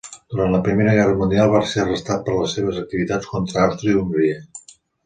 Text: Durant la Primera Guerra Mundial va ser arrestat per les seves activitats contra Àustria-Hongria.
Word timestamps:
Durant 0.33 0.53
la 0.55 0.61
Primera 0.67 0.95
Guerra 0.99 1.17
Mundial 1.19 1.53
va 1.57 1.61
ser 1.73 1.83
arrestat 1.83 2.27
per 2.31 2.41
les 2.41 2.59
seves 2.59 2.83
activitats 2.87 3.33
contra 3.37 3.65
Àustria-Hongria. 3.69 4.43